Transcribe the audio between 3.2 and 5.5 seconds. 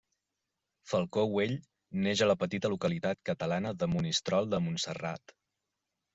catalana de Monistrol de Montserrat.